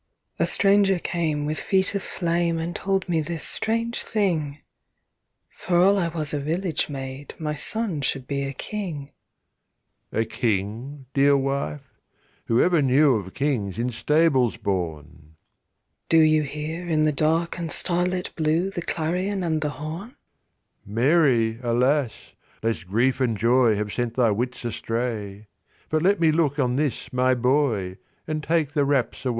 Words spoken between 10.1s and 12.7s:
JOSEPH A King, dear wife. Who